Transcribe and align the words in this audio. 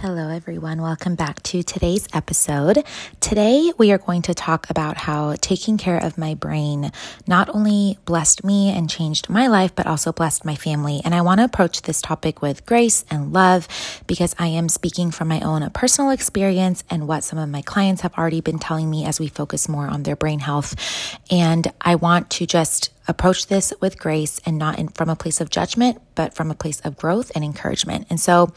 Hello, 0.00 0.28
everyone. 0.28 0.82
Welcome 0.82 1.14
back 1.14 1.42
to 1.44 1.62
today's 1.62 2.06
episode. 2.12 2.84
Today, 3.18 3.72
we 3.78 3.92
are 3.92 3.98
going 3.98 4.20
to 4.22 4.34
talk 4.34 4.68
about 4.68 4.98
how 4.98 5.36
taking 5.40 5.78
care 5.78 5.96
of 5.96 6.18
my 6.18 6.34
brain 6.34 6.92
not 7.26 7.48
only 7.54 7.96
blessed 8.04 8.44
me 8.44 8.68
and 8.68 8.90
changed 8.90 9.30
my 9.30 9.46
life, 9.46 9.74
but 9.74 9.86
also 9.86 10.12
blessed 10.12 10.44
my 10.44 10.54
family. 10.54 11.00
And 11.02 11.14
I 11.14 11.22
want 11.22 11.40
to 11.40 11.44
approach 11.44 11.80
this 11.80 12.02
topic 12.02 12.42
with 12.42 12.66
grace 12.66 13.06
and 13.10 13.32
love 13.32 13.68
because 14.06 14.34
I 14.38 14.48
am 14.48 14.68
speaking 14.68 15.12
from 15.12 15.28
my 15.28 15.40
own 15.40 15.68
personal 15.70 16.10
experience 16.10 16.84
and 16.90 17.08
what 17.08 17.24
some 17.24 17.38
of 17.38 17.48
my 17.48 17.62
clients 17.62 18.02
have 18.02 18.12
already 18.18 18.42
been 18.42 18.58
telling 18.58 18.90
me 18.90 19.06
as 19.06 19.18
we 19.18 19.28
focus 19.28 19.66
more 19.66 19.88
on 19.88 20.02
their 20.02 20.14
brain 20.14 20.40
health. 20.40 20.74
And 21.30 21.72
I 21.80 21.94
want 21.94 22.28
to 22.32 22.44
just 22.44 22.90
approach 23.08 23.46
this 23.46 23.72
with 23.80 23.98
grace 23.98 24.40
and 24.44 24.58
not 24.58 24.78
in, 24.78 24.88
from 24.88 25.08
a 25.08 25.16
place 25.16 25.40
of 25.40 25.50
judgment, 25.50 26.00
but 26.14 26.34
from 26.34 26.50
a 26.50 26.54
place 26.54 26.80
of 26.80 26.96
growth 26.96 27.30
and 27.34 27.44
encouragement. 27.44 28.06
And 28.10 28.20
so 28.20 28.52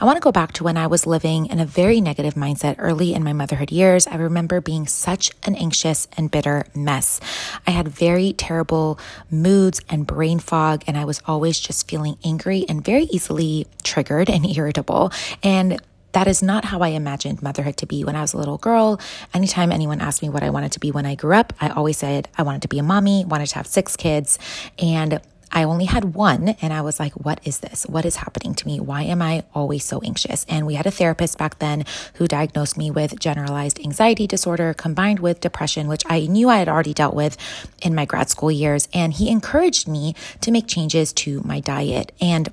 I 0.00 0.04
want 0.04 0.16
to 0.16 0.20
go 0.20 0.32
back 0.32 0.52
to 0.54 0.64
when 0.64 0.76
I 0.76 0.86
was 0.86 1.06
living 1.06 1.46
in 1.46 1.60
a 1.60 1.66
very 1.66 2.00
negative 2.00 2.34
mindset 2.34 2.76
early 2.78 3.14
in 3.14 3.22
my 3.22 3.32
motherhood 3.32 3.70
years. 3.70 4.06
I 4.06 4.16
remember 4.16 4.60
being 4.60 4.86
such 4.86 5.30
an 5.44 5.54
anxious 5.54 6.08
and 6.16 6.30
bitter 6.30 6.66
mess. 6.74 7.20
I 7.66 7.70
had 7.70 7.88
very 7.88 8.32
terrible 8.32 8.98
moods 9.30 9.80
and 9.88 10.06
brain 10.06 10.38
fog, 10.38 10.84
and 10.86 10.96
I 10.96 11.04
was 11.04 11.22
always 11.26 11.58
just 11.60 11.88
feeling 11.88 12.16
angry 12.24 12.64
and 12.68 12.84
very 12.84 13.04
easily 13.04 13.66
triggered 13.82 14.28
and 14.28 14.46
irritable. 14.56 15.12
And 15.42 15.80
that 16.12 16.28
is 16.28 16.42
not 16.42 16.66
how 16.66 16.80
I 16.80 16.88
imagined 16.88 17.42
motherhood 17.42 17.76
to 17.78 17.86
be 17.86 18.04
when 18.04 18.16
I 18.16 18.20
was 18.20 18.32
a 18.32 18.38
little 18.38 18.58
girl. 18.58 19.00
Anytime 19.34 19.72
anyone 19.72 20.00
asked 20.00 20.22
me 20.22 20.28
what 20.28 20.42
I 20.42 20.50
wanted 20.50 20.72
to 20.72 20.80
be 20.80 20.90
when 20.90 21.06
I 21.06 21.14
grew 21.14 21.34
up, 21.34 21.52
I 21.60 21.68
always 21.70 21.96
said 21.98 22.28
I 22.36 22.42
wanted 22.42 22.62
to 22.62 22.68
be 22.68 22.78
a 22.78 22.82
mommy, 22.82 23.24
wanted 23.24 23.46
to 23.46 23.56
have 23.56 23.66
six 23.66 23.96
kids, 23.96 24.38
and 24.78 25.20
I 25.52 25.64
only 25.64 25.84
had 25.84 26.14
one 26.14 26.50
and 26.62 26.72
I 26.72 26.80
was 26.80 26.98
like, 26.98 27.12
what 27.12 27.40
is 27.44 27.60
this? 27.60 27.84
What 27.86 28.06
is 28.06 28.16
happening 28.16 28.54
to 28.54 28.66
me? 28.66 28.80
Why 28.80 29.02
am 29.02 29.20
I 29.20 29.44
always 29.54 29.84
so 29.84 30.00
anxious? 30.02 30.46
And 30.48 30.66
we 30.66 30.74
had 30.74 30.86
a 30.86 30.90
therapist 30.90 31.36
back 31.36 31.58
then 31.58 31.84
who 32.14 32.26
diagnosed 32.26 32.78
me 32.78 32.90
with 32.90 33.20
generalized 33.20 33.78
anxiety 33.80 34.26
disorder 34.26 34.72
combined 34.72 35.20
with 35.20 35.40
depression, 35.40 35.88
which 35.88 36.04
I 36.08 36.26
knew 36.26 36.48
I 36.48 36.56
had 36.56 36.68
already 36.68 36.94
dealt 36.94 37.14
with 37.14 37.36
in 37.82 37.94
my 37.94 38.06
grad 38.06 38.30
school 38.30 38.50
years. 38.50 38.88
And 38.94 39.12
he 39.12 39.28
encouraged 39.28 39.86
me 39.86 40.14
to 40.40 40.50
make 40.50 40.66
changes 40.66 41.12
to 41.14 41.42
my 41.44 41.60
diet. 41.60 42.12
And 42.20 42.48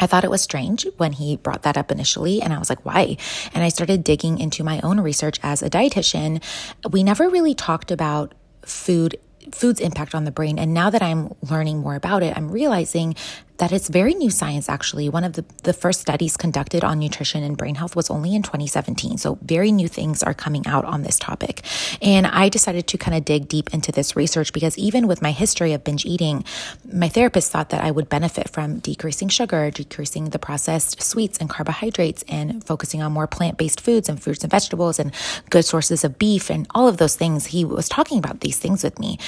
I 0.00 0.06
thought 0.06 0.24
it 0.24 0.30
was 0.30 0.42
strange 0.42 0.86
when 0.96 1.12
he 1.12 1.36
brought 1.36 1.62
that 1.62 1.76
up 1.76 1.90
initially, 1.90 2.42
and 2.42 2.52
I 2.52 2.58
was 2.58 2.70
like, 2.70 2.84
why? 2.84 3.16
And 3.54 3.62
I 3.62 3.68
started 3.68 4.02
digging 4.02 4.38
into 4.38 4.64
my 4.64 4.80
own 4.80 5.00
research 5.00 5.38
as 5.42 5.62
a 5.62 5.70
dietitian. 5.70 6.42
We 6.90 7.02
never 7.02 7.28
really 7.28 7.54
talked 7.54 7.90
about 7.90 8.34
food 8.64 9.16
food's 9.52 9.80
impact 9.80 10.14
on 10.14 10.24
the 10.24 10.30
brain. 10.30 10.58
And 10.58 10.74
now 10.74 10.90
that 10.90 11.02
I'm 11.02 11.34
learning 11.50 11.78
more 11.78 11.94
about 11.94 12.22
it, 12.22 12.36
I'm 12.36 12.50
realizing 12.50 13.14
that 13.60 13.72
it's 13.72 13.88
very 13.88 14.14
new 14.14 14.30
science, 14.30 14.68
actually. 14.68 15.08
One 15.08 15.22
of 15.22 15.34
the, 15.34 15.44
the 15.64 15.74
first 15.74 16.00
studies 16.00 16.36
conducted 16.36 16.82
on 16.82 16.98
nutrition 16.98 17.42
and 17.42 17.56
brain 17.56 17.74
health 17.74 17.94
was 17.94 18.08
only 18.08 18.34
in 18.34 18.42
2017. 18.42 19.18
So, 19.18 19.38
very 19.42 19.70
new 19.70 19.86
things 19.86 20.22
are 20.22 20.32
coming 20.32 20.66
out 20.66 20.86
on 20.86 21.02
this 21.02 21.18
topic. 21.18 21.60
And 22.00 22.26
I 22.26 22.48
decided 22.48 22.86
to 22.88 22.98
kind 22.98 23.16
of 23.16 23.24
dig 23.24 23.48
deep 23.48 23.72
into 23.74 23.92
this 23.92 24.16
research 24.16 24.54
because 24.54 24.78
even 24.78 25.06
with 25.06 25.20
my 25.20 25.32
history 25.32 25.74
of 25.74 25.84
binge 25.84 26.06
eating, 26.06 26.42
my 26.90 27.08
therapist 27.08 27.52
thought 27.52 27.68
that 27.68 27.84
I 27.84 27.90
would 27.90 28.08
benefit 28.08 28.48
from 28.48 28.78
decreasing 28.78 29.28
sugar, 29.28 29.70
decreasing 29.70 30.30
the 30.30 30.38
processed 30.38 31.02
sweets 31.02 31.36
and 31.38 31.50
carbohydrates, 31.50 32.24
and 32.28 32.64
focusing 32.64 33.02
on 33.02 33.12
more 33.12 33.26
plant 33.26 33.58
based 33.58 33.80
foods 33.80 34.08
and 34.08 34.20
fruits 34.22 34.42
and 34.42 34.50
vegetables 34.50 34.98
and 34.98 35.12
good 35.50 35.66
sources 35.66 36.02
of 36.02 36.18
beef 36.18 36.50
and 36.50 36.66
all 36.74 36.88
of 36.88 36.96
those 36.96 37.14
things. 37.14 37.46
He 37.46 37.66
was 37.66 37.90
talking 37.90 38.18
about 38.18 38.40
these 38.40 38.58
things 38.58 38.82
with 38.82 38.98
me. 38.98 39.18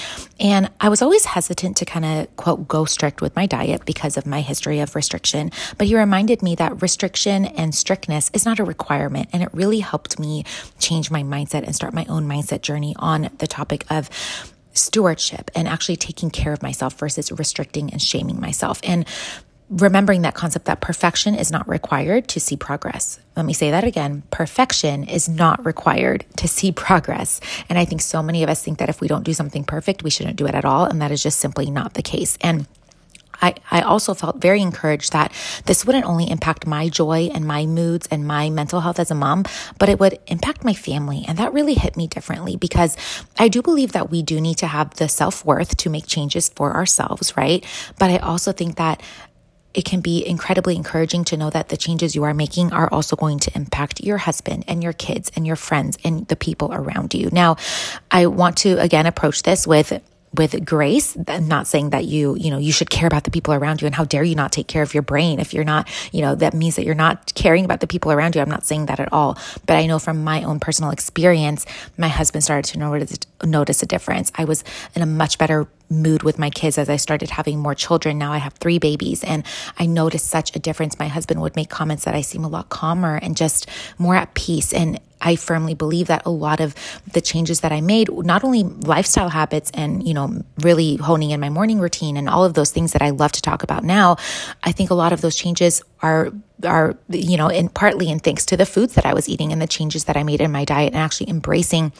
And 0.40 0.70
I 0.80 0.88
was 0.88 1.02
always 1.02 1.26
hesitant 1.26 1.76
to 1.76 1.84
kind 1.84 2.06
of, 2.06 2.34
quote, 2.36 2.66
go 2.66 2.86
strict 2.86 3.20
with 3.20 3.36
my 3.36 3.44
diet 3.44 3.84
because 3.84 4.16
of 4.16 4.21
of 4.22 4.26
my 4.26 4.40
history 4.40 4.80
of 4.80 4.94
restriction, 4.94 5.50
but 5.78 5.86
he 5.86 5.96
reminded 5.96 6.42
me 6.42 6.54
that 6.56 6.80
restriction 6.80 7.44
and 7.44 7.74
strictness 7.74 8.30
is 8.32 8.44
not 8.44 8.58
a 8.58 8.64
requirement. 8.64 9.28
And 9.32 9.42
it 9.42 9.50
really 9.52 9.80
helped 9.80 10.18
me 10.18 10.44
change 10.78 11.10
my 11.10 11.22
mindset 11.22 11.64
and 11.64 11.74
start 11.74 11.94
my 11.94 12.06
own 12.08 12.26
mindset 12.26 12.62
journey 12.62 12.94
on 12.98 13.30
the 13.38 13.46
topic 13.46 13.84
of 13.90 14.08
stewardship 14.72 15.50
and 15.54 15.68
actually 15.68 15.96
taking 15.96 16.30
care 16.30 16.52
of 16.52 16.62
myself 16.62 16.98
versus 16.98 17.30
restricting 17.32 17.90
and 17.90 18.00
shaming 18.00 18.40
myself. 18.40 18.80
And 18.82 19.06
remembering 19.72 20.22
that 20.22 20.34
concept 20.34 20.66
that 20.66 20.80
perfection 20.80 21.34
is 21.34 21.50
not 21.50 21.66
required 21.66 22.28
to 22.28 22.38
see 22.38 22.56
progress. 22.56 23.18
Let 23.36 23.46
me 23.46 23.54
say 23.54 23.70
that 23.70 23.84
again. 23.84 24.22
Perfection 24.30 25.04
is 25.04 25.28
not 25.28 25.64
required 25.64 26.26
to 26.36 26.46
see 26.46 26.72
progress. 26.72 27.40
And 27.70 27.78
I 27.78 27.86
think 27.86 28.02
so 28.02 28.22
many 28.22 28.42
of 28.42 28.50
us 28.50 28.62
think 28.62 28.78
that 28.78 28.90
if 28.90 29.00
we 29.00 29.08
don't 29.08 29.24
do 29.24 29.32
something 29.32 29.64
perfect, 29.64 30.02
we 30.02 30.10
shouldn't 30.10 30.36
do 30.36 30.46
it 30.46 30.54
at 30.54 30.66
all. 30.66 30.84
And 30.84 31.00
that 31.00 31.10
is 31.10 31.22
just 31.22 31.40
simply 31.40 31.70
not 31.70 31.94
the 31.94 32.02
case. 32.02 32.36
And 32.42 32.66
I, 33.42 33.54
I 33.70 33.82
also 33.82 34.14
felt 34.14 34.36
very 34.40 34.62
encouraged 34.62 35.12
that 35.12 35.32
this 35.66 35.84
wouldn't 35.84 36.06
only 36.06 36.30
impact 36.30 36.66
my 36.66 36.88
joy 36.88 37.30
and 37.34 37.44
my 37.44 37.66
moods 37.66 38.06
and 38.10 38.26
my 38.26 38.48
mental 38.48 38.80
health 38.80 38.98
as 38.98 39.10
a 39.10 39.14
mom, 39.14 39.44
but 39.78 39.88
it 39.88 39.98
would 40.00 40.18
impact 40.28 40.64
my 40.64 40.74
family. 40.74 41.24
And 41.26 41.36
that 41.38 41.52
really 41.52 41.74
hit 41.74 41.96
me 41.96 42.06
differently 42.06 42.56
because 42.56 42.96
I 43.38 43.48
do 43.48 43.60
believe 43.60 43.92
that 43.92 44.10
we 44.10 44.22
do 44.22 44.40
need 44.40 44.58
to 44.58 44.66
have 44.66 44.94
the 44.94 45.08
self 45.08 45.44
worth 45.44 45.76
to 45.78 45.90
make 45.90 46.06
changes 46.06 46.48
for 46.48 46.74
ourselves, 46.74 47.36
right? 47.36 47.64
But 47.98 48.10
I 48.10 48.18
also 48.18 48.52
think 48.52 48.76
that 48.76 49.02
it 49.74 49.84
can 49.84 50.00
be 50.00 50.26
incredibly 50.26 50.76
encouraging 50.76 51.24
to 51.24 51.36
know 51.36 51.50
that 51.50 51.68
the 51.68 51.76
changes 51.76 52.14
you 52.14 52.24
are 52.24 52.34
making 52.34 52.72
are 52.72 52.92
also 52.92 53.16
going 53.16 53.38
to 53.40 53.50
impact 53.54 54.00
your 54.00 54.18
husband 54.18 54.64
and 54.68 54.82
your 54.82 54.92
kids 54.92 55.30
and 55.34 55.46
your 55.46 55.56
friends 55.56 55.98
and 56.04 56.26
the 56.28 56.36
people 56.36 56.72
around 56.72 57.14
you. 57.14 57.30
Now, 57.32 57.56
I 58.10 58.26
want 58.26 58.58
to 58.58 58.78
again 58.80 59.06
approach 59.06 59.42
this 59.42 59.66
with 59.66 60.00
with 60.34 60.64
grace. 60.64 61.16
I'm 61.28 61.48
not 61.48 61.66
saying 61.66 61.90
that 61.90 62.04
you, 62.04 62.36
you 62.36 62.50
know, 62.50 62.58
you 62.58 62.72
should 62.72 62.90
care 62.90 63.06
about 63.06 63.24
the 63.24 63.30
people 63.30 63.52
around 63.54 63.80
you 63.80 63.86
and 63.86 63.94
how 63.94 64.04
dare 64.04 64.22
you 64.22 64.34
not 64.34 64.52
take 64.52 64.66
care 64.66 64.82
of 64.82 64.94
your 64.94 65.02
brain. 65.02 65.40
If 65.40 65.52
you're 65.52 65.64
not, 65.64 65.88
you 66.12 66.22
know, 66.22 66.34
that 66.36 66.54
means 66.54 66.76
that 66.76 66.84
you're 66.84 66.94
not 66.94 67.34
caring 67.34 67.64
about 67.64 67.80
the 67.80 67.86
people 67.86 68.12
around 68.12 68.34
you. 68.34 68.40
I'm 68.40 68.50
not 68.50 68.64
saying 68.64 68.86
that 68.86 69.00
at 69.00 69.12
all. 69.12 69.38
But 69.66 69.76
I 69.76 69.86
know 69.86 69.98
from 69.98 70.24
my 70.24 70.42
own 70.42 70.60
personal 70.60 70.90
experience, 70.90 71.66
my 71.98 72.08
husband 72.08 72.44
started 72.44 72.70
to 72.72 72.78
notice, 72.78 73.18
notice 73.44 73.82
a 73.82 73.86
difference. 73.86 74.32
I 74.34 74.44
was 74.44 74.64
in 74.94 75.02
a 75.02 75.06
much 75.06 75.38
better 75.38 75.68
mood 75.92 76.22
with 76.22 76.38
my 76.38 76.50
kids 76.50 76.78
as 76.78 76.88
I 76.88 76.96
started 76.96 77.30
having 77.30 77.58
more 77.58 77.74
children. 77.74 78.18
Now 78.18 78.32
I 78.32 78.38
have 78.38 78.54
three 78.54 78.78
babies 78.78 79.22
and 79.22 79.44
I 79.78 79.86
noticed 79.86 80.28
such 80.28 80.56
a 80.56 80.58
difference. 80.58 80.98
My 80.98 81.08
husband 81.08 81.42
would 81.42 81.54
make 81.54 81.68
comments 81.68 82.04
that 82.04 82.14
I 82.14 82.22
seem 82.22 82.44
a 82.44 82.48
lot 82.48 82.70
calmer 82.70 83.16
and 83.16 83.36
just 83.36 83.68
more 83.98 84.16
at 84.16 84.32
peace. 84.34 84.72
And 84.72 84.98
I 85.22 85.36
firmly 85.36 85.74
believe 85.74 86.08
that 86.08 86.22
a 86.26 86.30
lot 86.30 86.60
of 86.60 86.74
the 87.12 87.20
changes 87.20 87.60
that 87.60 87.72
I 87.72 87.80
made, 87.80 88.10
not 88.10 88.44
only 88.44 88.64
lifestyle 88.64 89.28
habits 89.28 89.70
and, 89.72 90.06
you 90.06 90.14
know, 90.14 90.42
really 90.58 90.96
honing 90.96 91.30
in 91.30 91.40
my 91.40 91.48
morning 91.48 91.78
routine 91.78 92.16
and 92.16 92.28
all 92.28 92.44
of 92.44 92.54
those 92.54 92.70
things 92.70 92.92
that 92.92 93.02
I 93.02 93.10
love 93.10 93.32
to 93.32 93.42
talk 93.42 93.62
about 93.62 93.84
now, 93.84 94.16
I 94.62 94.72
think 94.72 94.90
a 94.90 94.94
lot 94.94 95.12
of 95.12 95.20
those 95.20 95.36
changes 95.36 95.82
are 96.00 96.32
are 96.64 96.96
you 97.08 97.36
know 97.36 97.48
in 97.48 97.68
partly 97.68 98.08
in 98.08 98.20
thanks 98.20 98.46
to 98.46 98.56
the 98.56 98.66
foods 98.66 98.94
that 98.94 99.04
I 99.04 99.14
was 99.14 99.28
eating 99.28 99.52
and 99.52 99.60
the 99.60 99.66
changes 99.66 100.04
that 100.04 100.16
I 100.16 100.22
made 100.22 100.40
in 100.40 100.52
my 100.52 100.64
diet 100.64 100.92
and 100.92 101.02
actually 101.02 101.30
embracing 101.30 101.92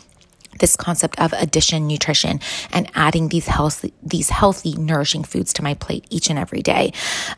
this 0.59 0.77
concept 0.77 1.21
of 1.21 1.33
addition 1.35 1.87
nutrition 1.87 2.41
and 2.73 2.91
adding 2.95 3.29
these 3.29 3.47
healthy, 3.47 3.93
these 4.03 4.31
healthy, 4.31 4.75
nourishing 4.75 5.25
foods 5.25 5.53
to 5.55 5.63
my 5.63 5.75
plate 5.75 6.07
each 6.11 6.31
and 6.31 6.39
every 6.39 6.63
day. 6.63 6.93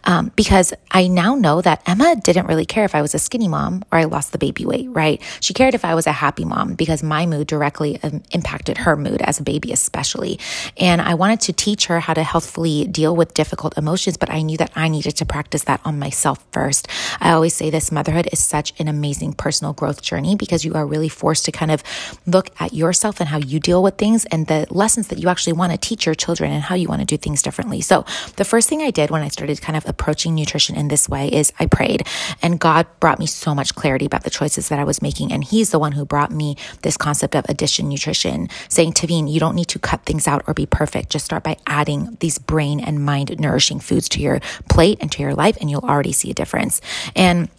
Um, 0.05 0.33
because 0.37 0.73
I 0.91 1.07
now 1.09 1.35
know 1.35 1.61
that 1.63 1.83
Emma 1.87 2.17
didn't 2.17 2.47
really 2.47 2.67
care 2.67 2.85
if 2.85 2.95
I 2.95 3.03
was 3.03 3.15
a 3.15 3.19
skinny 3.19 3.49
mom 3.49 3.85
or 3.93 3.99
I 3.99 4.05
lost 4.05 4.33
the 4.33 4.39
baby 4.39 4.65
weight, 4.65 4.89
right? 4.91 5.21
She 5.41 5.55
cared 5.55 5.75
if 5.75 5.85
I 5.85 5.95
was 5.95 6.07
a 6.07 6.13
happy 6.13 6.45
mom 6.45 6.75
because 6.75 7.03
my 7.03 7.27
mood 7.27 7.47
directly 7.47 8.03
um, 8.03 8.23
impacted 8.33 8.79
her 8.79 8.97
mood 8.97 9.23
as 9.23 9.39
a 9.39 9.43
baby, 9.43 9.73
especially. 9.73 10.39
And 10.77 11.01
I 11.01 11.15
wanted 11.15 11.41
to 11.43 11.53
teach 11.53 11.87
her 11.87 12.01
how 12.01 12.15
to 12.15 12.23
healthfully 12.23 12.87
deal 12.87 13.15
with 13.15 13.35
difficult 13.35 13.79
emotions, 13.79 14.17
but 14.17 14.31
I 14.31 14.43
knew 14.43 14.57
that 14.57 14.73
I 14.75 14.89
needed 14.89 15.17
to 15.17 15.27
practice 15.27 15.65
that 15.65 15.81
on 15.85 15.99
myself 15.99 16.45
first. 16.53 16.89
I 17.21 17.33
always 17.33 17.55
say 17.55 17.71
this 17.71 17.93
motherhood 17.93 18.29
is 18.33 18.43
such 18.43 18.79
an 18.81 18.89
amazing 18.89 19.35
personal 19.35 19.73
growth 19.73 20.03
journey 20.03 20.37
because 20.37 20.65
you 20.65 20.75
are 20.75 20.87
really 20.87 21.09
forced 21.09 21.45
to 21.47 21.53
kind 21.53 21.71
of 21.71 21.83
look 22.27 22.51
at 22.61 22.73
yourself 22.73 23.04
yourself 23.05 23.21
and 23.21 23.29
how 23.29 23.37
you 23.39 23.61
deal 23.61 23.83
with 23.83 23.99
things 23.99 24.25
and 24.27 24.47
the 24.47 24.67
lessons 24.71 25.09
that 25.09 25.19
you 25.19 25.29
actually 25.29 25.53
want 25.53 25.73
to 25.73 25.79
teach 25.79 26.07
your 26.07 26.15
children 26.15 26.51
and 26.51 26.63
how 26.63 26.75
you 26.75 26.89
want 26.89 27.01
to 27.01 27.07
do 27.07 27.19
things 27.19 27.43
differently. 27.43 27.83
So, 27.83 28.05
the 28.37 28.45
first 28.45 28.69
thing 28.69 28.81
I 28.81 28.91
did 28.91 29.11
when 29.11 29.23
I 29.23 29.29
started 29.29 29.61
kind 29.61 29.77
of 29.77 29.87
approaching 29.87 30.35
nutrition 30.35 30.75
in 30.75 30.89
this 30.89 31.07
way 31.07 31.29
is 31.29 31.53
I 31.61 31.67
prayed, 31.67 32.07
and 32.41 32.59
God 32.59 32.87
brought 33.01 33.19
me 33.19 33.27
so 33.27 33.55
much 33.55 33.75
clarity 33.75 34.07
about 34.07 34.25
the 34.25 34.31
choices 34.31 34.69
that 34.71 34.79
I 34.79 34.85
was 34.85 35.03
making. 35.03 35.33
And 35.33 35.45
He's 35.45 35.71
the 35.71 35.79
one 35.79 35.93
who 35.93 36.07
brought 36.07 36.31
me 36.31 36.57
this 36.81 36.97
concept 36.97 37.35
of 37.37 37.45
addition 37.49 37.89
nutrition, 37.89 38.49
saying, 38.69 38.95
Tavine, 38.95 39.31
you 39.31 39.39
don't 39.39 39.55
need 39.55 39.69
to 39.69 39.79
cut 39.79 40.05
things 40.07 40.27
out 40.27 40.43
or 40.47 40.55
be 40.55 40.67
perfect. 40.67 41.11
Just 41.11 41.27
start 41.27 41.45
by 41.45 41.57
adding 41.67 42.17
these 42.21 42.39
brain 42.39 42.81
and 42.81 43.05
mind 43.05 43.39
nourishing 43.39 43.81
foods 43.81 44.09
to 44.11 44.21
your 44.21 44.41
plate 44.71 44.99
and 45.01 45.13
to 45.13 45.23
your 45.23 45.35
life, 45.35 45.59
and 45.61 45.71
you'll 45.71 45.85
already 45.85 46.13
see 46.13 46.31
a 46.31 46.35
difference. 46.35 46.81
And 47.15 47.51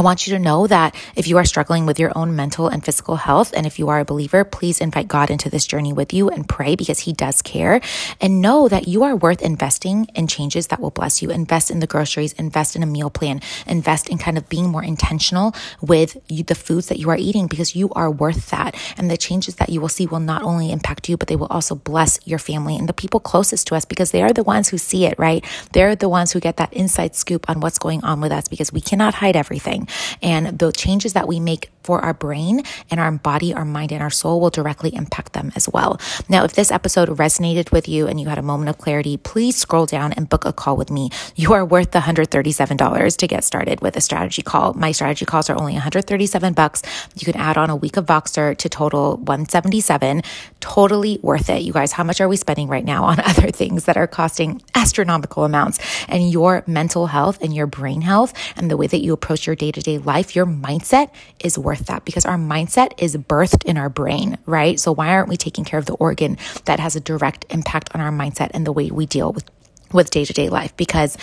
I 0.00 0.02
want 0.02 0.26
you 0.26 0.32
to 0.32 0.38
know 0.38 0.66
that 0.66 0.94
if 1.14 1.26
you 1.26 1.36
are 1.36 1.44
struggling 1.44 1.84
with 1.84 1.98
your 1.98 2.10
own 2.16 2.34
mental 2.34 2.68
and 2.68 2.82
physical 2.82 3.16
health, 3.16 3.52
and 3.54 3.66
if 3.66 3.78
you 3.78 3.90
are 3.90 4.00
a 4.00 4.04
believer, 4.06 4.44
please 4.44 4.80
invite 4.80 5.08
God 5.08 5.28
into 5.28 5.50
this 5.50 5.66
journey 5.66 5.92
with 5.92 6.14
you 6.14 6.30
and 6.30 6.48
pray 6.48 6.74
because 6.74 7.00
He 7.00 7.12
does 7.12 7.42
care. 7.42 7.82
And 8.18 8.40
know 8.40 8.66
that 8.66 8.88
you 8.88 9.02
are 9.02 9.14
worth 9.14 9.42
investing 9.42 10.06
in 10.14 10.26
changes 10.26 10.68
that 10.68 10.80
will 10.80 10.90
bless 10.90 11.20
you. 11.20 11.28
Invest 11.30 11.70
in 11.70 11.80
the 11.80 11.86
groceries, 11.86 12.32
invest 12.32 12.76
in 12.76 12.82
a 12.82 12.86
meal 12.86 13.10
plan, 13.10 13.42
invest 13.66 14.08
in 14.08 14.16
kind 14.16 14.38
of 14.38 14.48
being 14.48 14.70
more 14.70 14.82
intentional 14.82 15.54
with 15.82 16.16
you, 16.30 16.44
the 16.44 16.54
foods 16.54 16.86
that 16.86 16.98
you 16.98 17.10
are 17.10 17.18
eating 17.18 17.46
because 17.46 17.76
you 17.76 17.90
are 17.90 18.10
worth 18.10 18.48
that. 18.48 18.74
And 18.96 19.10
the 19.10 19.18
changes 19.18 19.56
that 19.56 19.68
you 19.68 19.82
will 19.82 19.90
see 19.90 20.06
will 20.06 20.18
not 20.18 20.42
only 20.42 20.72
impact 20.72 21.10
you, 21.10 21.18
but 21.18 21.28
they 21.28 21.36
will 21.36 21.48
also 21.48 21.74
bless 21.74 22.18
your 22.26 22.38
family 22.38 22.74
and 22.74 22.88
the 22.88 22.94
people 22.94 23.20
closest 23.20 23.66
to 23.66 23.74
us 23.74 23.84
because 23.84 24.12
they 24.12 24.22
are 24.22 24.32
the 24.32 24.44
ones 24.44 24.70
who 24.70 24.78
see 24.78 25.04
it, 25.04 25.18
right? 25.18 25.44
They're 25.74 25.94
the 25.94 26.08
ones 26.08 26.32
who 26.32 26.40
get 26.40 26.56
that 26.56 26.72
inside 26.72 27.14
scoop 27.14 27.50
on 27.50 27.60
what's 27.60 27.78
going 27.78 28.02
on 28.02 28.22
with 28.22 28.32
us 28.32 28.48
because 28.48 28.72
we 28.72 28.80
cannot 28.80 29.12
hide 29.12 29.36
everything. 29.36 29.88
And 30.22 30.58
the 30.58 30.72
changes 30.72 31.12
that 31.12 31.28
we 31.28 31.40
make 31.40 31.70
for 31.90 32.00
our 32.04 32.14
brain 32.14 32.62
and 32.88 33.00
our 33.00 33.10
body, 33.10 33.52
our 33.52 33.64
mind, 33.64 33.90
and 33.90 34.00
our 34.00 34.10
soul 34.10 34.40
will 34.40 34.48
directly 34.48 34.94
impact 34.94 35.32
them 35.32 35.50
as 35.56 35.68
well. 35.68 35.98
Now, 36.28 36.44
if 36.44 36.52
this 36.52 36.70
episode 36.70 37.08
resonated 37.08 37.72
with 37.72 37.88
you 37.88 38.06
and 38.06 38.20
you 38.20 38.28
had 38.28 38.38
a 38.38 38.42
moment 38.42 38.68
of 38.70 38.78
clarity, 38.78 39.16
please 39.16 39.56
scroll 39.56 39.86
down 39.86 40.12
and 40.12 40.28
book 40.28 40.44
a 40.44 40.52
call 40.52 40.76
with 40.76 40.88
me. 40.88 41.10
You 41.34 41.52
are 41.52 41.64
worth 41.64 41.90
the 41.90 41.98
$137 41.98 43.16
to 43.16 43.26
get 43.26 43.42
started 43.42 43.80
with 43.80 43.96
a 43.96 44.00
strategy 44.00 44.40
call. 44.40 44.72
My 44.74 44.92
strategy 44.92 45.24
calls 45.24 45.50
are 45.50 45.58
only 45.58 45.72
137 45.72 46.52
bucks. 46.52 46.82
You 47.16 47.24
can 47.24 47.34
add 47.34 47.58
on 47.58 47.70
a 47.70 47.74
week 47.74 47.96
of 47.96 48.06
Voxer 48.06 48.56
to 48.56 48.68
total 48.68 49.16
177. 49.16 50.22
Totally 50.60 51.18
worth 51.22 51.50
it. 51.50 51.62
You 51.62 51.72
guys, 51.72 51.90
how 51.90 52.04
much 52.04 52.20
are 52.20 52.28
we 52.28 52.36
spending 52.36 52.68
right 52.68 52.84
now 52.84 53.02
on 53.02 53.18
other 53.30 53.50
things 53.50 53.86
that 53.86 53.96
are 53.96 54.06
costing 54.06 54.62
astronomical 54.76 55.42
amounts? 55.42 55.80
And 56.06 56.30
your 56.30 56.62
mental 56.68 57.08
health 57.08 57.42
and 57.42 57.52
your 57.52 57.66
brain 57.66 58.02
health 58.02 58.32
and 58.56 58.70
the 58.70 58.76
way 58.76 58.86
that 58.86 59.02
you 59.02 59.12
approach 59.12 59.44
your 59.44 59.56
day 59.56 59.72
to 59.72 59.80
day 59.80 59.98
life, 59.98 60.36
your 60.36 60.46
mindset 60.46 61.10
is 61.42 61.58
worth 61.58 61.79
worth 61.80 61.88
that 61.88 62.04
because 62.04 62.24
our 62.24 62.36
mindset 62.36 62.92
is 62.98 63.16
birthed 63.16 63.64
in 63.64 63.76
our 63.76 63.88
brain, 63.88 64.38
right? 64.46 64.78
So 64.78 64.92
why 64.92 65.08
aren't 65.08 65.28
we 65.28 65.36
taking 65.36 65.64
care 65.64 65.78
of 65.78 65.86
the 65.86 65.94
organ 65.94 66.36
that 66.66 66.78
has 66.78 66.96
a 66.96 67.00
direct 67.00 67.46
impact 67.50 67.90
on 67.94 68.00
our 68.00 68.12
mindset 68.12 68.50
and 68.54 68.66
the 68.66 68.72
way 68.72 68.90
we 68.90 69.06
deal 69.06 69.32
with 69.32 69.44
with 69.92 70.10
day 70.10 70.24
to 70.24 70.32
day 70.32 70.48
life 70.48 70.76
because 70.76 71.18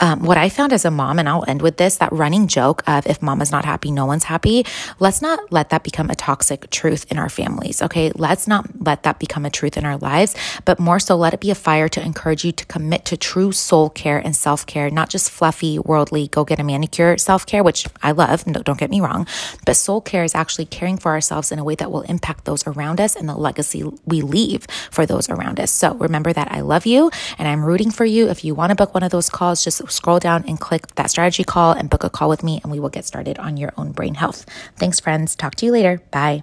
um, 0.00 0.22
what 0.22 0.38
I 0.38 0.48
found 0.48 0.72
as 0.72 0.84
a 0.84 0.90
mom, 0.90 1.18
and 1.18 1.28
I'll 1.28 1.44
end 1.46 1.60
with 1.62 1.76
this 1.76 1.98
that 1.98 2.12
running 2.12 2.48
joke 2.48 2.82
of 2.88 3.06
if 3.06 3.20
mama's 3.22 3.52
not 3.52 3.64
happy, 3.64 3.90
no 3.90 4.06
one's 4.06 4.24
happy. 4.24 4.64
Let's 4.98 5.20
not 5.20 5.52
let 5.52 5.70
that 5.70 5.84
become 5.84 6.08
a 6.10 6.14
toxic 6.14 6.70
truth 6.70 7.06
in 7.10 7.18
our 7.18 7.28
families, 7.28 7.82
okay? 7.82 8.10
Let's 8.14 8.48
not 8.48 8.68
let 8.82 9.02
that 9.02 9.18
become 9.18 9.44
a 9.44 9.50
truth 9.50 9.76
in 9.76 9.84
our 9.84 9.98
lives, 9.98 10.34
but 10.64 10.78
more 10.78 10.98
so 10.98 11.16
let 11.16 11.34
it 11.34 11.40
be 11.40 11.50
a 11.50 11.54
fire 11.54 11.88
to 11.90 12.02
encourage 12.02 12.44
you 12.44 12.52
to 12.52 12.64
commit 12.66 13.04
to 13.06 13.16
true 13.16 13.52
soul 13.52 13.90
care 13.90 14.18
and 14.18 14.34
self 14.34 14.64
care, 14.64 14.90
not 14.90 15.10
just 15.10 15.30
fluffy, 15.30 15.78
worldly, 15.78 16.28
go 16.28 16.44
get 16.44 16.58
a 16.58 16.64
manicure 16.64 17.18
self 17.18 17.44
care, 17.44 17.62
which 17.62 17.86
I 18.02 18.12
love, 18.12 18.46
no, 18.46 18.62
don't 18.62 18.78
get 18.78 18.90
me 18.90 19.00
wrong, 19.00 19.26
but 19.66 19.76
soul 19.76 20.00
care 20.00 20.24
is 20.24 20.34
actually 20.34 20.66
caring 20.66 20.96
for 20.96 21.10
ourselves 21.10 21.52
in 21.52 21.58
a 21.58 21.64
way 21.64 21.74
that 21.74 21.92
will 21.92 22.02
impact 22.02 22.46
those 22.46 22.66
around 22.66 23.00
us 23.00 23.16
and 23.16 23.28
the 23.28 23.34
legacy 23.34 23.84
we 24.06 24.22
leave 24.22 24.66
for 24.90 25.04
those 25.04 25.28
around 25.28 25.60
us. 25.60 25.70
So 25.70 25.94
remember 25.94 26.32
that 26.32 26.50
I 26.50 26.60
love 26.60 26.86
you 26.86 27.10
and 27.38 27.46
I'm 27.46 27.64
rooting 27.64 27.90
for 27.90 28.06
you. 28.06 28.28
If 28.30 28.44
you 28.44 28.54
want 28.54 28.70
to 28.70 28.76
book 28.76 28.94
one 28.94 29.02
of 29.02 29.10
those 29.10 29.28
calls, 29.28 29.62
just 29.62 29.89
scroll 29.90 30.18
down 30.18 30.44
and 30.46 30.60
click 30.60 30.94
that 30.94 31.10
strategy 31.10 31.44
call 31.44 31.72
and 31.72 31.90
book 31.90 32.04
a 32.04 32.10
call 32.10 32.28
with 32.28 32.42
me, 32.42 32.60
and 32.62 32.72
we 32.72 32.80
will 32.80 32.88
get 32.88 33.04
started 33.04 33.38
on 33.38 33.56
your 33.56 33.72
own 33.76 33.92
brain 33.92 34.14
health. 34.14 34.46
Thanks, 34.76 35.00
friends. 35.00 35.36
Talk 35.36 35.54
to 35.56 35.66
you 35.66 35.72
later. 35.72 36.00
Bye. 36.10 36.42